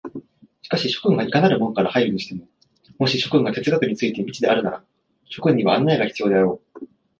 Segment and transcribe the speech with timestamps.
[0.63, 2.47] しかし諸君がいかなる門から入るにしても、
[2.97, 4.83] もし諸君が哲学について未知であるなら、
[5.25, 6.87] 諸君には案内が必要であろう。